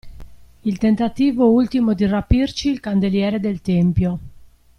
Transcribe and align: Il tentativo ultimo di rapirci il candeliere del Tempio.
Il 0.63 0.79
tentativo 0.79 1.51
ultimo 1.51 1.93
di 1.93 2.07
rapirci 2.07 2.71
il 2.71 2.79
candeliere 2.79 3.39
del 3.39 3.61
Tempio. 3.61 4.19